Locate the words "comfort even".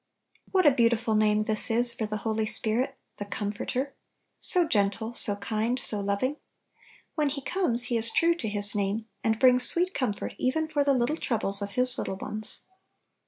9.93-10.67